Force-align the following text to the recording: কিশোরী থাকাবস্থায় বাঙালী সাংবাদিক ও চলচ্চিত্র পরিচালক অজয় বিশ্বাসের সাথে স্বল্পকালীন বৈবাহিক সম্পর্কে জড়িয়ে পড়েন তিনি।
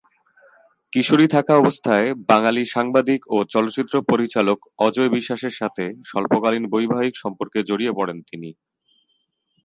কিশোরী 0.93 1.25
থাকাবস্থায় 1.35 2.07
বাঙালী 2.29 2.63
সাংবাদিক 2.73 3.21
ও 3.29 3.47
চলচ্চিত্র 3.53 3.95
পরিচালক 4.11 4.57
অজয় 4.79 5.09
বিশ্বাসের 5.09 5.53
সাথে 5.59 5.83
স্বল্পকালীন 6.09 6.63
বৈবাহিক 6.73 7.13
সম্পর্কে 7.23 7.59
জড়িয়ে 7.69 7.93
পড়েন 7.97 8.17
তিনি। 8.29 8.49